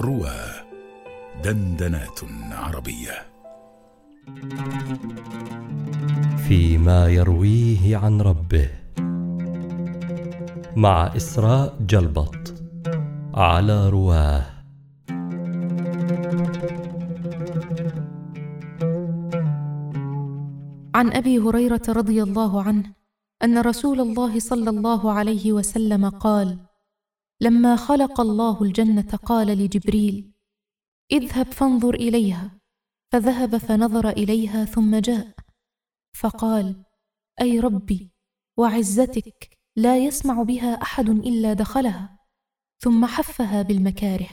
[0.00, 0.40] روى
[1.44, 2.20] دندنات
[2.52, 3.26] عربية.
[6.48, 8.70] فيما يرويه عن ربه.
[10.76, 12.54] مع إسراء جلبط
[13.34, 14.46] على رواه.
[20.94, 22.84] عن أبي هريرة رضي الله عنه
[23.44, 26.67] أن رسول الله صلى الله عليه وسلم قال
[27.40, 30.32] لما خلق الله الجنة قال لجبريل
[31.12, 32.60] اذهب فانظر إليها.
[33.12, 35.34] فذهب فنظر إليها ثم جاء
[36.14, 36.84] فقال
[37.40, 38.12] أي ربي
[38.56, 42.18] وعزتك لا يسمع بها أحد إلا دخلها.
[42.78, 44.28] ثم حفها بالمكاره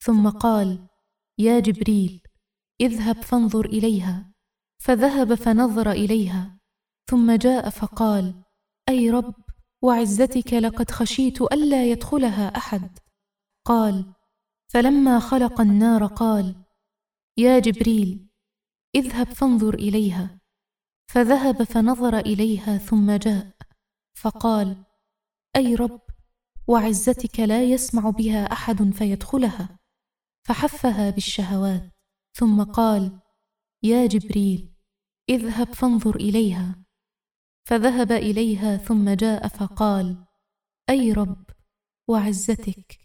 [0.00, 0.88] ثم قال
[1.38, 2.22] يا جبريل
[2.80, 4.34] اذهب فانظر إليها.
[4.80, 6.60] فذهب فنظر إليها
[7.10, 8.44] ثم جاء فقال
[8.88, 9.34] أي رب
[9.82, 12.98] وعزتك لقد خشيت ألا يدخلها أحد.
[13.64, 14.14] قال
[14.68, 16.64] فلما خلق النار قال
[17.36, 18.28] يا جبريل
[18.94, 20.40] اذهب فانظر إليها.
[21.08, 23.56] فذهب فنظر إليها ثم جاء
[24.14, 24.84] فقال
[25.56, 26.00] أي رب
[26.68, 29.78] وعزتك لا يسمع بها أحد فيدخلها.
[30.46, 31.90] فحفها بالشهوات
[32.34, 33.20] ثم قال
[33.82, 34.74] يا جبريل
[35.30, 36.84] اذهب فانظر إليها.
[37.64, 40.24] فذهب إليها ثم جاء فقال
[40.90, 41.44] أي رب
[42.08, 43.00] وعزتك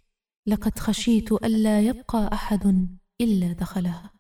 [0.48, 2.88] لقد خشيت ألا يبقى أحد
[3.22, 4.15] إلا دخلها.